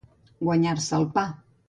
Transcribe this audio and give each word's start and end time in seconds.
Guanyar-se 0.47 0.97
el 1.01 1.05
pa. 1.19 1.27